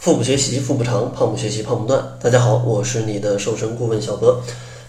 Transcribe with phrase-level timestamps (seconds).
[0.00, 2.02] 腹部学习腹部长，胖不学习胖不断。
[2.22, 4.40] 大家好，我是你的瘦身顾问小博。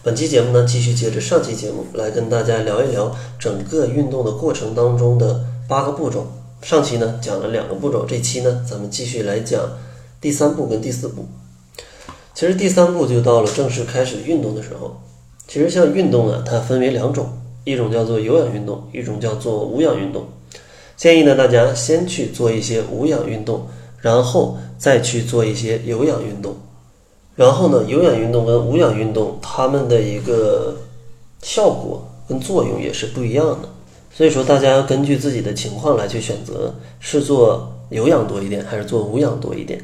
[0.01, 6.25] 本期节目呢，继续接着上期节目来跟大家聊一聊整个运动的过程当中的八个步骤。
[6.61, 9.61] 上期呢讲了两个步骤，这期呢咱们继续来讲
[10.21, 11.25] 第三步跟第四步。
[12.33, 14.95] 其实第三步就到了正式开始运动的时候。
[15.45, 20.25] 其实像运动啊，它分为两种，一种叫做有氧运动，一种叫做无氧运动。
[20.95, 23.67] 建议呢大家先去做一些无氧运动。
[24.01, 26.55] 然后再去做一些有氧运动，
[27.35, 30.75] 然后呢，有氧运动跟无氧运动它们的一个
[31.41, 33.69] 效果跟作用也是不一样的，
[34.13, 39.79] 所以说大家要根据自己的情况来去选择，是做有氧多一点还是做无氧多一点。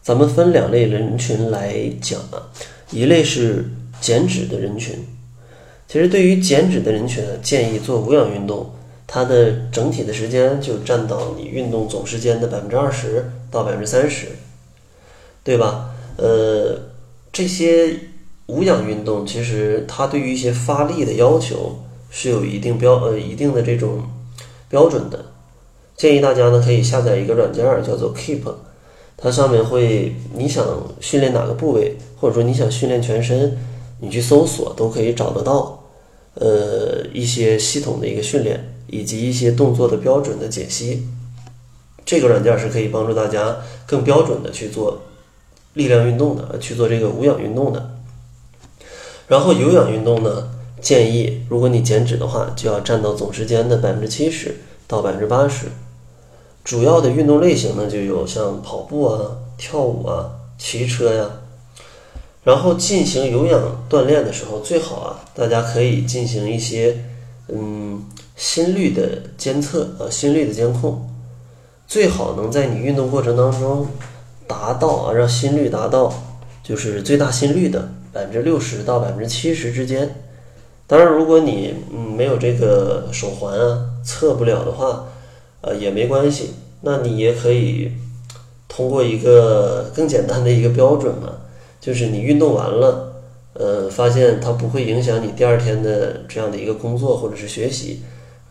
[0.00, 2.48] 咱们分两类人群来讲啊，
[2.90, 3.68] 一类是
[4.00, 4.94] 减脂的人群，
[5.88, 8.70] 其实对于减脂的人群，建议做无氧运动。
[9.12, 14.28] 它的整体的时间就占到你运动总时间的百分之二十到百分之三十，
[15.42, 15.90] 对吧？
[16.16, 16.78] 呃，
[17.32, 17.92] 这些
[18.46, 24.04] 无氧运动其实它对于一些发力的要求是有一定标呃一定的这种
[24.68, 25.24] 标准的。
[25.96, 28.42] 建议大家呢可以下载一个软件叫做 Keep，
[29.16, 30.64] 它上面会你想
[31.00, 33.58] 训练哪个部位，或者说你想训练全身，
[33.98, 35.82] 你去搜索都可以找得到，
[36.34, 38.76] 呃一些系统的一个训练。
[38.92, 41.06] 以及一些动作的标准的解析，
[42.04, 45.02] 这个软件是可以帮助大家更标准的去做
[45.74, 47.94] 力量运动的，去做这个无氧运动的。
[49.28, 54.56] 然后有氧运动呢，建议如果你减脂的话，就要占到总时间的百分之七十
[54.88, 55.66] 到百分之八十。
[56.64, 61.30] 主要的运动类型呢，就有像跑步啊、跳舞啊、骑车呀。
[62.42, 67.04] 然后进行有氧锻炼的时候，最好啊，大家可以进行一些。
[67.52, 68.04] 嗯，
[68.40, 71.06] 心率的监测呃，心率的监控，
[71.86, 73.86] 最好能在你运动过程当中
[74.46, 76.10] 达到啊，让心率达到
[76.62, 80.16] 就是最大心率的百分之六十到百分之七十之间。
[80.86, 85.04] 当然，如果你嗯没有这个手环啊，测不了的话，
[85.60, 87.92] 呃也没关系，那你也可以
[88.66, 91.30] 通过一个更简单的一个标准嘛，
[91.78, 93.08] 就是你运动完了。
[93.52, 98.00] 呃，发现它不会影响你第二天的这样的一个工作或者是学习，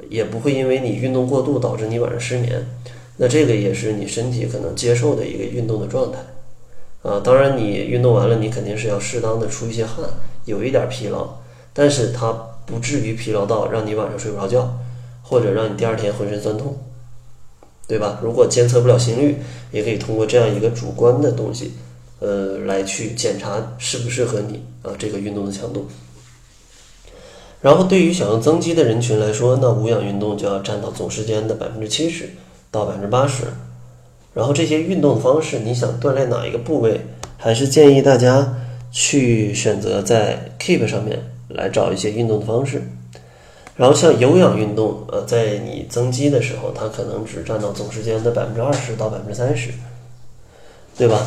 [0.08, 2.66] 也不会因为你运动过度导致你晚上失眠，
[3.18, 6.20] 那这个也是你身体可能接受的一个运动的状态，
[7.02, 10.06] 啊，当然你运动完了，你肯定是要适当的出一些汗，
[10.46, 11.40] 有一点疲劳，
[11.74, 12.32] 但是它
[12.66, 14.80] 不至于疲劳到让你晚上睡不着觉，
[15.22, 16.78] 或者让你第二天浑身酸痛，
[17.88, 18.20] 对吧？
[18.24, 19.38] 如果监测不了心率，
[19.72, 21.74] 也可以通过这样一个主观的东西。
[22.22, 25.88] 呃，来去检查适不适合你啊这个运动的强度。
[27.62, 32.30] 然后对于想要增肌的人群来说，那无氧运动就要占到总时间的百分之七十
[32.72, 33.44] 到百分之八十。
[34.34, 37.02] 然后这些运动的方式，你想锻炼哪一个部位，
[37.38, 38.56] 还是建议大家
[38.92, 42.82] 去选择在 Keep 上面来找一些运动的方式。
[43.76, 49.72] 然后像有氧运动，呃，在你增肌的时候，它可能只占到总时间的百分之二十到百分之三十，
[50.98, 51.26] 对吧？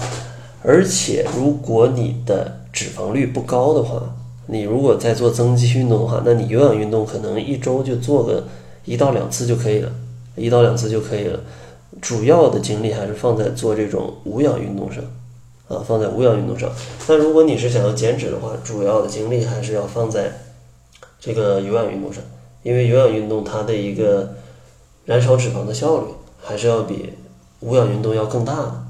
[0.62, 4.02] 而且，如果你的脂肪率不高的话，
[4.46, 8.44] 你如果在做增肌运动的话，那你有氧运动可能一周就做个
[8.84, 9.90] 一到两次就可以了，
[10.36, 11.40] 一到两次就可以了。
[12.00, 15.04] 主要的精力还是放在做这种无氧运动上，
[15.68, 16.70] 啊，放在无氧运动上。
[17.06, 20.32] 但如果你是想要减脂的话，主要的精力还是要放在
[21.20, 22.22] 这个有氧运动上，
[22.62, 24.34] 因为有氧运动它的一个
[25.04, 26.06] 燃烧脂肪的效率
[26.42, 27.12] 还是要比
[27.60, 28.84] 无氧运动要更大的。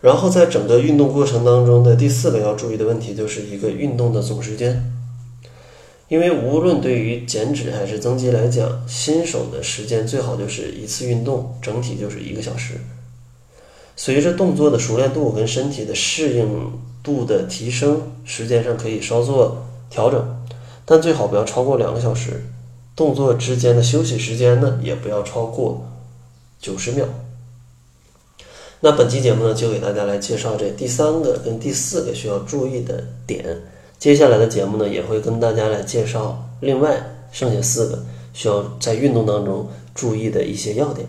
[0.00, 4.92] 然后在整个运动过程当中的第四个要注意的问题，就是一个运动的总时间。
[6.08, 12.74] 因为无论对于减脂还是增肌来讲，新手的时间最好就是一次运动整体就是一个小时。
[13.94, 16.72] 随着动作的熟练度跟身体的适应
[17.02, 20.44] 度的提升，时间上可以稍作调整，
[20.84, 22.42] 但最好不要超过两个小时。
[22.96, 25.86] 动作之间的休息时间呢，也不要超过
[26.58, 27.06] 九十秒。
[28.82, 33.44] 那本期节目呢，就给大家来介绍这第三个跟第四个需要注意的点。
[33.98, 41.06] 接下来的节目呢，也会跟大家来介绍另外剩下四个需要在运动当中注意的一些要点。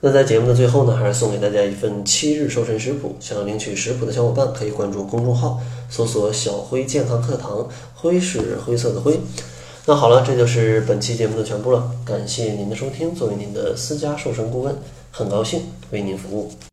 [0.00, 3.14] 那在节目的最后呢，还是送给大家一份七日瘦身食谱。
[3.20, 9.20] 想要领取食谱的小伙伴，可以关注公众号，搜索“小辉健康课堂”，灰是灰色的灰。
[9.86, 11.92] 那好了，这就是本期节目的全部了。
[12.04, 14.74] 感谢您的收听，作为您的私家瘦身顾问，
[15.12, 15.62] 很高兴
[15.92, 16.52] 为您服务。